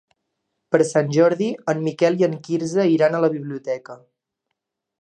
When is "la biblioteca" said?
3.27-4.01